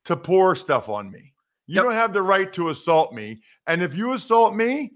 to 0.04 0.16
pour 0.16 0.54
stuff 0.54 0.88
on 0.88 1.10
me. 1.10 1.32
You 1.66 1.76
yep. 1.76 1.84
don't 1.84 1.94
have 1.94 2.12
the 2.12 2.22
right 2.22 2.52
to 2.54 2.68
assault 2.68 3.12
me. 3.12 3.40
And 3.66 3.82
if 3.82 3.94
you 3.94 4.12
assault 4.12 4.54
me, 4.54 4.92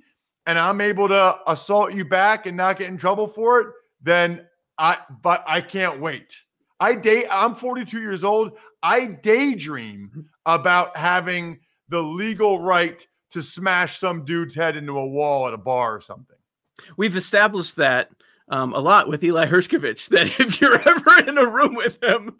and 0.46 0.58
I'm 0.58 0.80
able 0.80 1.08
to 1.08 1.38
assault 1.46 1.92
you 1.92 2.04
back 2.04 2.46
and 2.46 2.56
not 2.56 2.78
get 2.78 2.88
in 2.88 2.96
trouble 2.96 3.28
for 3.28 3.60
it, 3.60 3.68
then 4.02 4.46
I 4.78 4.98
but 5.22 5.44
I 5.46 5.60
can't 5.60 6.00
wait. 6.00 6.34
I 6.78 6.94
date 6.94 7.26
I'm 7.30 7.54
42 7.54 8.00
years 8.00 8.24
old. 8.24 8.52
I 8.82 9.06
daydream 9.06 10.26
about 10.44 10.96
having 10.96 11.58
the 11.88 12.00
legal 12.00 12.60
right 12.60 13.06
to 13.30 13.42
smash 13.42 13.98
some 13.98 14.24
dude's 14.24 14.54
head 14.54 14.76
into 14.76 14.96
a 14.96 15.06
wall 15.06 15.48
at 15.48 15.54
a 15.54 15.58
bar 15.58 15.96
or 15.96 16.00
something. 16.00 16.36
We've 16.96 17.16
established 17.16 17.76
that 17.76 18.10
um, 18.48 18.72
a 18.74 18.78
lot 18.78 19.08
with 19.08 19.24
Eli 19.24 19.46
Hershkovich 19.46 20.08
that 20.10 20.38
if 20.38 20.60
you're 20.60 20.80
ever 20.88 21.28
in 21.28 21.38
a 21.38 21.50
room 21.50 21.74
with 21.74 22.02
him, 22.02 22.36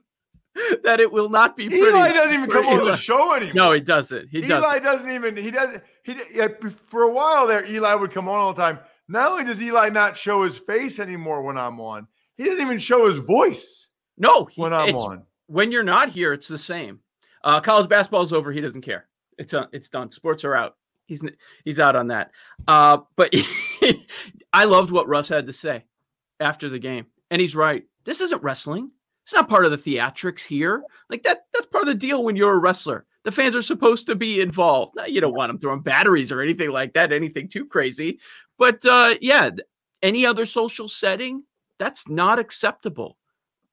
that 0.84 1.00
it 1.00 1.10
will 1.10 1.28
not 1.28 1.56
be 1.56 1.68
pretty. 1.68 1.84
Eli 1.84 2.12
doesn't 2.12 2.34
even 2.34 2.50
come 2.50 2.64
Eli. 2.64 2.78
on 2.78 2.84
the 2.84 2.96
show 2.96 3.34
anymore. 3.34 3.54
No, 3.54 3.72
he 3.72 3.80
doesn't. 3.80 4.28
He 4.28 4.38
Eli 4.38 4.48
doesn't. 4.48 4.64
Eli 4.64 4.78
doesn't 4.78 5.10
even. 5.10 5.36
He 5.36 5.50
doesn't. 5.50 5.82
He 6.02 6.16
yeah, 6.32 6.48
for 6.86 7.02
a 7.02 7.10
while 7.10 7.46
there, 7.46 7.64
Eli 7.66 7.94
would 7.94 8.10
come 8.10 8.28
on 8.28 8.38
all 8.38 8.52
the 8.52 8.62
time. 8.62 8.78
Not 9.08 9.30
only 9.30 9.44
does 9.44 9.62
Eli 9.62 9.88
not 9.88 10.16
show 10.16 10.42
his 10.42 10.58
face 10.58 10.98
anymore 10.98 11.42
when 11.42 11.56
I'm 11.56 11.80
on, 11.80 12.08
he 12.36 12.44
doesn't 12.44 12.60
even 12.60 12.78
show 12.78 13.08
his 13.08 13.18
voice. 13.18 13.88
No, 14.18 14.48
when 14.56 14.72
I'm 14.72 14.94
on. 14.96 15.22
When 15.46 15.70
you're 15.70 15.84
not 15.84 16.10
here, 16.10 16.32
it's 16.32 16.48
the 16.48 16.58
same. 16.58 17.00
Uh, 17.44 17.60
college 17.60 17.88
basketball's 17.88 18.32
over. 18.32 18.50
He 18.50 18.60
doesn't 18.60 18.82
care. 18.82 19.06
It's 19.38 19.54
uh, 19.54 19.66
it's 19.72 19.88
done. 19.88 20.10
Sports 20.10 20.44
are 20.44 20.54
out. 20.54 20.76
He's 21.06 21.22
he's 21.64 21.78
out 21.78 21.96
on 21.96 22.08
that. 22.08 22.32
Uh, 22.66 22.98
but 23.14 23.32
I 24.52 24.64
loved 24.64 24.90
what 24.90 25.08
Russ 25.08 25.28
had 25.28 25.46
to 25.46 25.52
say 25.52 25.84
after 26.40 26.68
the 26.68 26.78
game, 26.78 27.06
and 27.30 27.40
he's 27.40 27.54
right. 27.54 27.84
This 28.04 28.20
isn't 28.20 28.42
wrestling. 28.42 28.90
It's 29.26 29.34
not 29.34 29.48
part 29.48 29.64
of 29.64 29.72
the 29.72 29.78
theatrics 29.78 30.42
here. 30.42 30.84
Like 31.10 31.24
that, 31.24 31.46
that's 31.52 31.66
part 31.66 31.82
of 31.82 31.88
the 31.88 32.06
deal 32.06 32.22
when 32.22 32.36
you're 32.36 32.54
a 32.54 32.58
wrestler. 32.58 33.06
The 33.24 33.32
fans 33.32 33.56
are 33.56 33.62
supposed 33.62 34.06
to 34.06 34.14
be 34.14 34.40
involved. 34.40 34.94
Now, 34.94 35.06
you 35.06 35.20
don't 35.20 35.34
want 35.34 35.50
them 35.50 35.58
throwing 35.58 35.80
batteries 35.80 36.30
or 36.30 36.42
anything 36.42 36.70
like 36.70 36.92
that, 36.92 37.12
anything 37.12 37.48
too 37.48 37.66
crazy. 37.66 38.20
But 38.56 38.86
uh, 38.86 39.16
yeah, 39.20 39.50
any 40.00 40.24
other 40.24 40.46
social 40.46 40.86
setting, 40.86 41.42
that's 41.76 42.08
not 42.08 42.38
acceptable. 42.38 43.16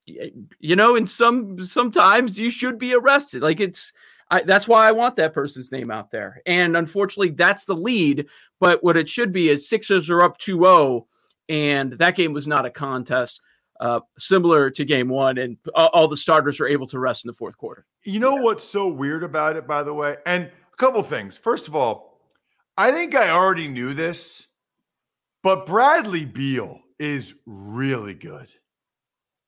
You 0.08 0.76
know, 0.76 0.96
and 0.96 1.08
some 1.08 1.64
sometimes 1.64 2.40
you 2.40 2.50
should 2.50 2.80
be 2.80 2.96
arrested. 2.96 3.44
Like 3.44 3.60
it's 3.60 3.94
I, 4.32 4.42
that's 4.42 4.68
why 4.68 4.88
I 4.88 4.92
want 4.92 5.18
that 5.18 5.36
person's 5.36 5.72
name 5.72 5.92
out 5.92 6.10
there. 6.10 6.42
And 6.48 6.76
unfortunately, 6.76 7.30
that's 7.30 7.66
the 7.66 7.76
lead. 7.76 8.26
But 8.60 8.84
what 8.84 8.98
it 8.98 9.08
should 9.08 9.32
be 9.32 9.50
is 9.50 9.70
Sixers 9.70 10.10
are 10.10 10.24
up 10.24 10.40
2 10.40 10.60
0, 10.60 11.08
and 11.48 11.94
that 11.94 12.16
game 12.16 12.34
was 12.34 12.48
not 12.48 12.66
a 12.66 12.72
contest 12.72 13.40
uh, 13.80 14.00
similar 14.18 14.70
to 14.70 14.86
game 14.86 15.10
one, 15.10 15.38
and 15.38 15.58
all 15.76 16.08
the 16.08 16.18
starters 16.18 16.60
are 16.60 16.68
able 16.68 16.88
to 16.88 17.00
rest 17.00 17.24
in 17.26 17.28
the 17.28 17.34
fourth 17.34 17.58
quarter. 17.58 17.86
You 18.04 18.20
know 18.20 18.36
yeah. 18.36 18.42
what's 18.42 18.64
so 18.64 18.88
weird 18.88 19.24
about 19.24 19.56
it, 19.56 19.68
by 19.68 19.84
the 19.84 19.94
way? 19.94 20.18
And 20.26 20.44
a 20.46 20.78
couple 20.78 21.02
things. 21.04 21.38
First 21.38 21.68
of 21.68 21.76
all, 21.76 22.20
I 22.78 22.92
think 22.92 23.16
I 23.16 23.30
already 23.30 23.68
knew 23.68 23.94
this, 23.94 24.48
but 25.42 25.66
Bradley 25.66 26.26
Beal 26.26 26.80
is 27.00 27.34
really 27.46 28.14
good. 28.14 28.48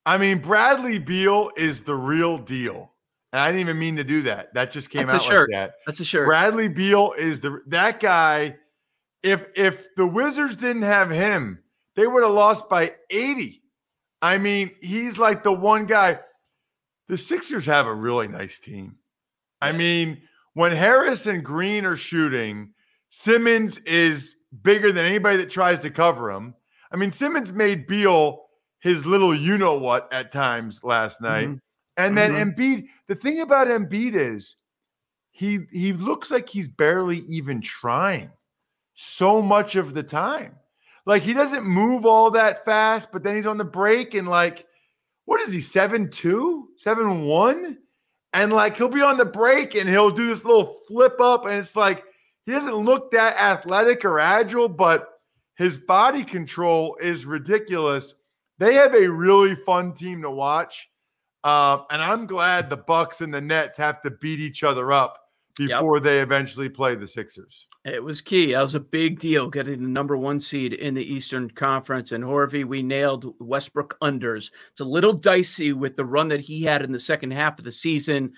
I 0.05 0.17
mean, 0.17 0.39
Bradley 0.39 0.99
Beal 0.99 1.49
is 1.57 1.81
the 1.81 1.95
real 1.95 2.37
deal. 2.37 2.91
And 3.33 3.41
I 3.41 3.47
didn't 3.47 3.61
even 3.61 3.79
mean 3.79 3.95
to 3.97 4.03
do 4.03 4.21
that. 4.21 4.53
That 4.53 4.71
just 4.71 4.89
came 4.89 5.07
That's 5.07 5.25
out 5.25 5.33
like 5.33 5.47
that. 5.51 5.73
That's 5.85 5.99
a 5.99 6.05
shirt. 6.05 6.27
Bradley 6.27 6.69
Beal 6.69 7.13
is 7.17 7.41
the 7.41 7.61
that 7.67 7.99
guy. 7.99 8.55
If 9.23 9.47
if 9.55 9.93
the 9.95 10.05
Wizards 10.05 10.55
didn't 10.55 10.83
have 10.83 11.09
him, 11.09 11.59
they 11.95 12.07
would 12.07 12.23
have 12.23 12.31
lost 12.31 12.69
by 12.69 12.93
80. 13.09 13.61
I 14.25 14.39
mean, 14.39 14.71
he's 14.81 15.19
like 15.19 15.43
the 15.43 15.53
one 15.53 15.85
guy. 15.85 16.19
The 17.09 17.17
Sixers 17.17 17.67
have 17.67 17.85
a 17.85 17.93
really 17.93 18.27
nice 18.27 18.57
team. 18.57 18.95
I 19.61 19.71
mean, 19.71 20.19
when 20.55 20.71
Harris 20.71 21.27
and 21.27 21.45
Green 21.45 21.85
are 21.85 21.95
shooting, 21.95 22.73
Simmons 23.11 23.77
is 23.79 24.35
bigger 24.63 24.91
than 24.91 25.05
anybody 25.05 25.37
that 25.37 25.51
tries 25.51 25.79
to 25.81 25.91
cover 25.91 26.31
him. 26.31 26.55
I 26.91 26.95
mean, 26.95 27.11
Simmons 27.11 27.53
made 27.53 27.85
Beal 27.85 28.47
his 28.79 29.05
little 29.05 29.35
you 29.35 29.59
know 29.59 29.77
what 29.77 30.11
at 30.11 30.31
times 30.31 30.83
last 30.83 31.21
night. 31.21 31.49
Mm-hmm. 31.49 31.57
And 31.97 32.17
then 32.17 32.31
mm-hmm. 32.31 32.49
Embiid, 32.49 32.87
the 33.07 33.15
thing 33.15 33.41
about 33.41 33.67
Embiid 33.67 34.15
is 34.15 34.55
he 35.29 35.59
he 35.71 35.93
looks 35.93 36.31
like 36.31 36.49
he's 36.49 36.67
barely 36.67 37.19
even 37.27 37.61
trying 37.61 38.31
so 38.95 39.39
much 39.39 39.75
of 39.75 39.93
the 39.93 40.03
time. 40.03 40.55
Like 41.05 41.21
he 41.21 41.33
doesn't 41.33 41.63
move 41.63 42.05
all 42.05 42.31
that 42.31 42.65
fast, 42.65 43.11
but 43.11 43.23
then 43.23 43.35
he's 43.35 43.45
on 43.45 43.57
the 43.57 43.63
break 43.63 44.13
and 44.15 44.27
like, 44.27 44.65
what 45.25 45.41
is 45.41 45.53
he, 45.53 45.61
7 45.61 46.09
2, 46.09 46.69
7 46.77 47.25
1? 47.25 47.77
And 48.33 48.53
like 48.53 48.75
he'll 48.75 48.89
be 48.89 49.01
on 49.01 49.17
the 49.17 49.25
break 49.25 49.75
and 49.75 49.87
he'll 49.89 50.11
do 50.11 50.27
this 50.27 50.43
little 50.43 50.79
flip 50.87 51.19
up. 51.21 51.45
And 51.45 51.55
it's 51.55 51.75
like 51.75 52.03
he 52.45 52.51
doesn't 52.51 52.75
look 52.75 53.11
that 53.11 53.37
athletic 53.37 54.03
or 54.03 54.19
agile, 54.19 54.67
but 54.67 55.09
his 55.57 55.77
body 55.77 56.23
control 56.23 56.97
is 57.01 57.25
ridiculous. 57.25 58.13
They 58.57 58.73
have 58.75 58.93
a 58.93 59.09
really 59.09 59.55
fun 59.55 59.93
team 59.93 60.21
to 60.23 60.31
watch. 60.31 60.89
Uh, 61.43 61.83
and 61.91 62.01
I'm 62.01 62.25
glad 62.25 62.69
the 62.69 62.77
Bucks 62.77 63.21
and 63.21 63.33
the 63.33 63.39
Nets 63.39 63.77
have 63.77 64.01
to 64.01 64.09
beat 64.09 64.39
each 64.39 64.63
other 64.63 64.91
up 64.91 65.19
before 65.57 65.97
yep. 65.97 66.03
they 66.03 66.19
eventually 66.19 66.69
play 66.69 66.95
the 66.95 67.07
Sixers. 67.07 67.67
It 67.85 68.03
was 68.03 68.21
key. 68.21 68.53
That 68.53 68.61
was 68.61 68.75
a 68.75 68.79
big 68.79 69.19
deal 69.19 69.49
getting 69.49 69.81
the 69.81 69.89
number 69.89 70.17
one 70.17 70.39
seed 70.39 70.73
in 70.73 70.93
the 70.93 71.03
Eastern 71.03 71.49
Conference. 71.49 72.11
And 72.11 72.23
Horvey, 72.23 72.65
we 72.65 72.83
nailed 72.83 73.33
Westbrook 73.39 73.97
unders. 74.01 74.51
It's 74.71 74.81
a 74.81 74.85
little 74.85 75.13
dicey 75.13 75.71
with 75.73 75.95
the 75.95 76.05
run 76.05 76.27
that 76.29 76.41
he 76.41 76.63
had 76.63 76.81
in 76.81 76.91
the 76.91 76.99
second 76.99 77.31
half 77.31 77.57
of 77.57 77.65
the 77.65 77.71
season. 77.71 78.33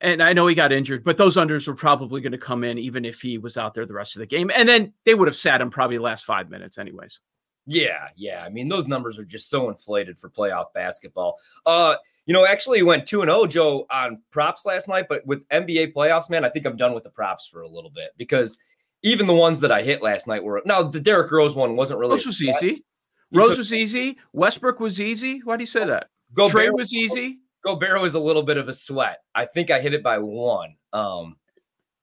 And 0.00 0.22
I 0.22 0.32
know 0.32 0.46
he 0.46 0.54
got 0.54 0.72
injured, 0.72 1.04
but 1.04 1.18
those 1.18 1.36
unders 1.36 1.68
were 1.68 1.74
probably 1.74 2.22
going 2.22 2.32
to 2.32 2.38
come 2.38 2.64
in 2.64 2.78
even 2.78 3.04
if 3.04 3.20
he 3.20 3.36
was 3.38 3.56
out 3.56 3.74
there 3.74 3.84
the 3.84 3.92
rest 3.92 4.16
of 4.16 4.20
the 4.20 4.26
game. 4.26 4.50
And 4.54 4.68
then 4.68 4.94
they 5.04 5.14
would 5.14 5.28
have 5.28 5.36
sat 5.36 5.60
him 5.60 5.70
probably 5.70 5.98
the 5.98 6.02
last 6.02 6.24
five 6.24 6.48
minutes, 6.48 6.78
anyways. 6.78 7.20
Yeah, 7.66 8.08
yeah. 8.16 8.42
I 8.44 8.48
mean, 8.48 8.68
those 8.68 8.86
numbers 8.86 9.18
are 9.18 9.24
just 9.24 9.48
so 9.48 9.68
inflated 9.68 10.18
for 10.18 10.28
playoff 10.28 10.72
basketball. 10.74 11.38
Uh, 11.66 11.96
you 12.26 12.34
know, 12.34 12.46
actually 12.46 12.82
went 12.82 13.06
2 13.06 13.22
and 13.22 13.30
0 13.30 13.46
Joe 13.46 13.86
on 13.90 14.22
props 14.30 14.64
last 14.64 14.88
night, 14.88 15.06
but 15.08 15.26
with 15.26 15.48
NBA 15.48 15.92
playoffs, 15.92 16.30
man, 16.30 16.44
I 16.44 16.48
think 16.48 16.66
I'm 16.66 16.76
done 16.76 16.94
with 16.94 17.04
the 17.04 17.10
props 17.10 17.46
for 17.46 17.62
a 17.62 17.68
little 17.68 17.90
bit 17.90 18.10
because 18.16 18.58
even 19.02 19.26
the 19.26 19.34
ones 19.34 19.60
that 19.60 19.72
I 19.72 19.82
hit 19.82 20.02
last 20.02 20.26
night 20.26 20.42
were 20.42 20.62
now 20.64 20.82
the 20.82 21.00
Derrick 21.00 21.30
Rose 21.30 21.54
one 21.54 21.76
wasn't 21.76 21.98
really 21.98 22.12
Rose 22.12 22.26
was 22.26 22.42
easy. 22.42 22.84
Rose 23.32 23.50
took, 23.50 23.58
was 23.58 23.74
easy. 23.74 24.18
Westbrook 24.32 24.80
was 24.80 25.00
easy. 25.00 25.40
Why 25.44 25.56
do 25.56 25.62
you 25.62 25.66
say 25.66 25.84
that? 25.84 26.08
Go 26.34 26.48
Trey 26.48 26.70
was 26.70 26.92
easy. 26.92 27.38
Gobert 27.62 28.00
was 28.00 28.14
a 28.14 28.20
little 28.20 28.42
bit 28.42 28.56
of 28.56 28.68
a 28.68 28.74
sweat. 28.74 29.18
I 29.34 29.44
think 29.44 29.70
I 29.70 29.80
hit 29.80 29.94
it 29.94 30.02
by 30.02 30.18
one. 30.18 30.74
Um, 30.92 31.36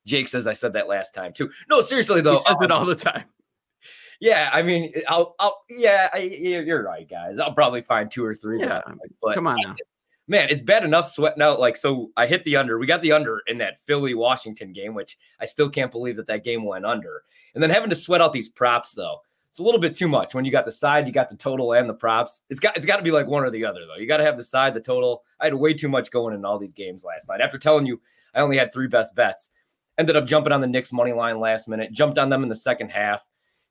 Jake 0.06 0.28
says 0.28 0.48
I 0.48 0.54
said 0.54 0.74
that 0.74 0.88
last 0.88 1.14
time 1.14 1.34
too. 1.34 1.50
No, 1.70 1.82
seriously 1.82 2.22
though, 2.22 2.34
he 2.34 2.40
says 2.40 2.58
um, 2.58 2.64
it 2.64 2.72
all 2.72 2.86
the 2.86 2.96
time. 2.96 3.26
Yeah, 4.20 4.50
I 4.52 4.62
mean, 4.62 4.92
I'll, 5.08 5.36
I'll, 5.40 5.62
yeah, 5.70 6.10
I, 6.14 6.20
you're 6.20 6.84
right, 6.84 7.08
guys. 7.08 7.40
I'll 7.40 7.54
probably 7.54 7.82
find 7.82 8.10
two 8.10 8.26
or 8.26 8.34
three. 8.34 8.60
Yeah, 8.60 8.82
but 9.22 9.36
come 9.36 9.48
on 9.48 9.58
now. 9.64 9.76
Man, 10.30 10.50
it's 10.50 10.62
bad 10.62 10.84
enough 10.84 11.08
sweating 11.08 11.42
out. 11.42 11.60
Like, 11.60 11.78
so 11.78 12.12
I 12.18 12.28
hit 12.28 12.44
the 12.44 12.58
under. 12.58 12.78
We 12.78 12.86
got 12.86 13.02
the 13.02 13.14
under 13.14 13.42
in 13.48 13.60
that 13.60 13.80
Philly 13.86 14.14
Washington 14.14 14.74
game, 14.74 14.94
which 14.94 15.18
I 15.40 15.46
still 15.46 15.70
can't 15.70 15.92
believe 15.92 16.18
that 16.18 16.28
that 16.28 16.44
game 16.44 16.66
went 16.66 16.86
under. 16.86 17.24
And 17.54 17.64
then 17.64 17.70
having 17.70 17.90
to 17.92 17.96
sweat 17.96 18.20
out 18.20 18.34
these 18.34 18.50
props, 18.50 18.92
though, 18.92 19.22
it's 19.50 19.60
a 19.60 19.64
little 19.64 19.80
bit 19.80 19.96
too 19.96 20.10
much. 20.10 20.36
When 20.36 20.44
you 20.44 20.52
got 20.52 20.66
the 20.66 20.72
side, 20.72 21.08
you 21.08 21.14
got 21.14 21.30
the 21.30 21.36
total 21.36 21.72
and 21.74 21.88
the 21.88 21.94
props. 21.94 22.42
It's 22.50 22.60
got 22.60 22.76
it's 22.76 22.86
got 22.86 22.98
to 22.98 23.04
be 23.04 23.12
like 23.12 23.28
one 23.28 23.44
or 23.44 23.50
the 23.50 23.64
other, 23.64 23.86
though. 23.86 23.96
You 23.96 24.08
got 24.08 24.18
to 24.18 24.26
have 24.26 24.36
the 24.36 24.44
side, 24.44 24.74
the 24.74 24.82
total. 24.82 25.24
I 25.40 25.46
had 25.46 25.54
way 25.54 25.74
too 25.74 25.88
much 25.88 26.12
going 26.12 26.36
in 26.36 26.44
all 26.44 26.60
these 26.60 26.74
games 26.74 27.06
last 27.06 27.30
night. 27.30 27.40
After 27.40 27.58
telling 27.58 27.86
you 27.86 28.02
I 28.36 28.42
only 28.42 28.58
had 28.58 28.74
three 28.74 28.88
best 28.88 29.16
bets, 29.16 29.50
ended 29.98 30.18
up 30.18 30.26
jumping 30.26 30.52
on 30.52 30.60
the 30.60 30.68
Knicks 30.68 30.92
money 30.92 31.14
line 31.14 31.40
last 31.40 31.70
minute, 31.70 31.94
jumped 31.94 32.18
on 32.18 32.30
them 32.30 32.44
in 32.44 32.50
the 32.50 32.56
second 32.56 32.90
half 32.90 33.26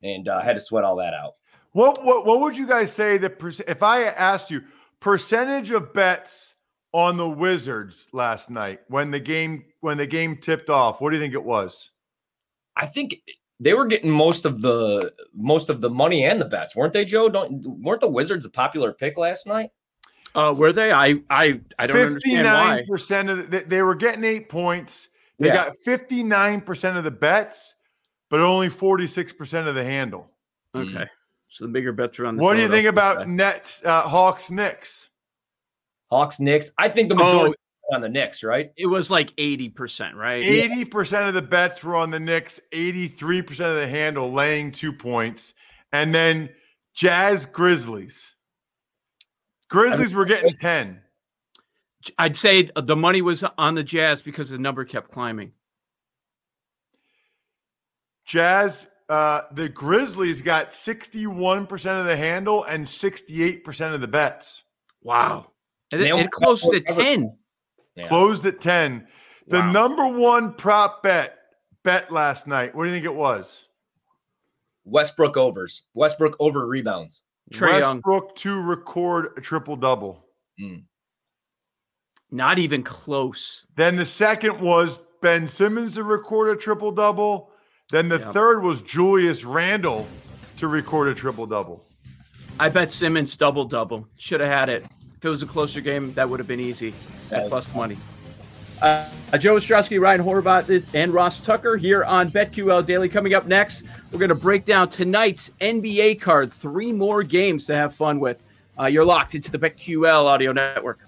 and 0.07 0.29
uh, 0.29 0.41
had 0.41 0.55
to 0.55 0.61
sweat 0.61 0.85
all 0.85 0.97
that 0.97 1.15
out. 1.15 1.35
What, 1.73 2.03
what 2.05 2.25
what 2.25 2.41
would 2.41 2.57
you 2.57 2.67
guys 2.67 2.93
say 2.93 3.19
that 3.19 3.43
if 3.69 3.83
I 3.83 4.05
asked 4.05 4.51
you 4.51 4.63
percentage 5.01 5.71
of 5.71 5.93
bets 5.93 6.55
on 6.93 7.19
the 7.19 7.29
Wizards 7.29 8.09
last 8.13 8.49
night 8.49 8.81
when 8.89 9.11
the 9.11 9.21
game 9.21 9.65
when 9.81 9.99
the 9.99 10.07
game 10.07 10.39
tipped 10.39 10.71
off? 10.71 11.01
What 11.01 11.11
do 11.11 11.17
you 11.17 11.23
think 11.23 11.35
it 11.35 11.45
was? 11.45 11.91
I 12.77 12.87
think 12.87 13.21
they 13.61 13.75
were 13.75 13.87
getting 13.87 14.11
most 14.11 14.45
of 14.45 14.63
the 14.63 15.13
most 15.35 15.69
of 15.69 15.81
the 15.81 15.91
money 15.91 16.25
and 16.25 16.41
the 16.41 16.47
bets, 16.47 16.75
weren't 16.75 16.93
they, 16.93 17.05
Joe? 17.05 17.29
Don't 17.29 17.65
weren't 17.83 18.01
the 18.01 18.09
Wizards 18.09 18.45
a 18.47 18.51
popular 18.51 18.93
pick 18.93 19.17
last 19.19 19.47
night? 19.47 19.71
Uh, 20.35 20.55
were 20.57 20.73
they? 20.73 20.93
I 20.93 21.21
I 21.31 21.61
I 21.79 21.87
don't 21.87 21.97
understand 21.97 22.47
why. 22.47 22.85
Percent 22.89 23.29
of 23.29 23.51
the, 23.51 23.61
they 23.61 23.83
were 23.83 23.95
getting 23.95 24.25
eight 24.25 24.49
points. 24.49 25.09
They 25.39 25.49
yeah. 25.49 25.67
got 25.67 25.77
fifty 25.85 26.23
nine 26.23 26.61
percent 26.61 26.97
of 26.97 27.05
the 27.05 27.11
bets 27.11 27.75
but 28.31 28.41
only 28.41 28.69
46% 28.69 29.67
of 29.67 29.75
the 29.75 29.85
handle. 29.85 30.31
Okay. 30.75 30.91
Mm. 30.91 31.09
So 31.49 31.65
the 31.65 31.73
bigger 31.73 31.93
bets 31.93 32.19
are 32.19 32.27
on 32.27 32.37
the 32.37 32.43
What 32.43 32.57
do 32.57 32.63
you 32.63 32.69
think 32.69 32.87
about 32.87 33.29
Nets, 33.29 33.83
uh, 33.85 34.03
Hawks, 34.03 34.51
Knicks? 34.51 35.11
Hawks, 36.11 36.41
Knicks. 36.41 36.71
I 36.79 36.89
think 36.89 37.09
the 37.09 37.15
majority 37.15 37.55
oh, 37.91 37.95
on 37.95 38.01
the 38.01 38.09
Knicks, 38.09 38.43
right? 38.43 38.73
It 38.77 38.87
was 38.87 39.11
like 39.11 39.35
80%, 39.37 40.15
right? 40.15 40.43
80% 40.43 41.29
of 41.29 41.35
the 41.35 41.43
bets 41.43 41.83
were 41.83 41.97
on 41.97 42.11
the 42.11 42.21
Knicks, 42.21 42.61
83% 42.73 43.51
of 43.51 43.77
the 43.77 43.87
handle 43.87 44.33
laying 44.33 44.73
two 44.73 44.93
points. 44.93 45.55
And 45.93 46.15
then 46.15 46.51
Jazz 46.95 47.47
Grizzlies. 47.47 48.33
Grizzlies 49.69 50.15
were 50.15 50.25
getting 50.25 50.53
10. 50.53 51.01
I'd 52.19 52.37
say 52.37 52.71
the 52.77 52.97
money 52.97 53.23
was 53.23 53.43
on 53.59 53.75
the 53.75 53.83
Jazz 53.83 54.23
because 54.23 54.51
the 54.51 54.59
number 54.59 54.85
kept 54.85 55.11
climbing. 55.11 55.53
Jazz, 58.27 58.87
uh, 59.09 59.43
the 59.53 59.69
Grizzlies 59.69 60.43
got 60.43 60.71
61% 60.71 62.01
of 62.01 62.07
the 62.07 62.17
handle 62.17 62.65
and 62.65 62.85
68% 62.85 63.95
of 63.95 64.01
the 64.01 64.09
bets. 64.09 64.65
Wow. 65.03 65.53
It, 65.93 66.01
it 66.01 66.31
closed 66.33 66.73
at 66.75 66.87
10. 66.87 67.37
Yeah. 67.95 68.09
Closed 68.09 68.45
at 68.45 68.61
10. 68.61 69.07
The 69.49 69.61
wow. 69.61 69.71
number 69.71 70.07
one 70.09 70.55
prop 70.55 71.03
bet 71.03 71.39
bet 71.85 72.11
last 72.11 72.49
night. 72.49 72.75
What 72.75 72.85
do 72.85 72.91
you 72.91 72.97
think 72.97 73.05
it 73.05 73.15
was? 73.15 73.67
Westbrook 74.85 75.37
overs. 75.37 75.83
Westbrook 75.95 76.37
over 76.41 76.67
rebounds. 76.67 77.23
Trae 77.53 77.81
Westbrook 77.81 78.25
Young. 78.25 78.37
to 78.37 78.61
record 78.61 79.29
a 79.37 79.41
triple 79.41 79.77
double. 79.77 80.25
Mm. 80.61 80.83
Not 82.33 82.59
even 82.59 82.83
close. 82.83 83.67
Then 83.77 83.95
the 83.95 84.05
second 84.05 84.61
was 84.61 84.99
Ben 85.23 85.47
Simmons 85.47 85.95
to 85.95 86.03
record 86.03 86.57
a 86.57 86.61
triple 86.61 86.91
double. 86.91 87.51
Then 87.91 88.09
the 88.09 88.19
yep. 88.19 88.33
third 88.33 88.63
was 88.63 88.83
Julius 88.83 89.45
Randle 89.45 90.09
to 90.57 90.67
record 90.67 91.09
a 91.09 91.15
triple 91.15 91.47
double. 91.47 91.85
I 92.59 92.69
bet 92.69 92.91
Simmons 92.91 93.37
double 93.37 93.65
double. 93.65 94.09
Should 94.19 94.41
have 94.41 94.49
had 94.49 94.69
it. 94.69 94.85
If 95.17 95.25
it 95.25 95.29
was 95.29 95.43
a 95.43 95.47
closer 95.47 95.81
game, 95.81 96.13
that 96.15 96.29
would 96.29 96.41
have 96.41 96.49
been 96.49 96.61
easy 96.61 96.95
at 97.31 97.49
plus 97.49 97.73
money. 97.75 97.97
Uh, 98.83 99.09
Joe 99.39 99.55
Ostrowski, 99.55 100.01
Ryan 100.01 100.21
Horvat, 100.21 100.85
and 100.95 101.15
Ross 101.15 101.41
Tucker 101.41 101.77
here 101.77 102.05
on 102.05 102.31
BetQL 102.31 102.85
Daily. 102.85 103.09
Coming 103.09 103.35
up 103.35 103.47
next, 103.47 103.85
we're 104.11 104.19
going 104.19 104.29
to 104.29 104.35
break 104.35 104.65
down 104.65 104.89
tonight's 104.89 105.51
NBA 105.61 106.21
card. 106.21 106.53
Three 106.53 106.93
more 106.93 107.23
games 107.23 107.67
to 107.67 107.75
have 107.75 107.95
fun 107.95 108.21
with. 108.21 108.43
Uh, 108.79 108.87
you're 108.87 109.05
locked 109.05 109.35
into 109.35 109.51
the 109.51 109.59
BetQL 109.59 110.25
audio 110.25 110.53
network. 110.53 111.06